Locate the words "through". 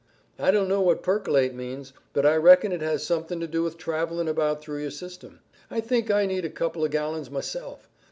4.59-4.81